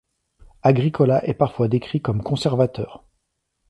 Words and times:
Agricola 0.63 1.23
est 1.27 1.35
parfois 1.35 1.67
décrit 1.67 2.01
comme 2.01 2.23
conservateur. 2.23 3.03